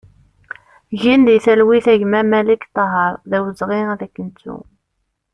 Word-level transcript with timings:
Gen 1.01 1.21
di 1.25 1.35
talwit 1.45 1.85
a 1.93 1.95
gma 2.01 2.19
Malek 2.31 2.61
Tahaṛ, 2.75 3.13
d 3.29 3.31
awezɣi 3.37 3.81
ad 3.93 4.01
k-nettu! 4.13 4.57